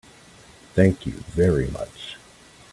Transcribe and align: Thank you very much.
Thank 0.73 1.05
you 1.05 1.11
very 1.35 1.67
much. 1.67 2.17